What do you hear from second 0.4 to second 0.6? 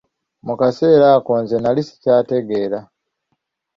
Mu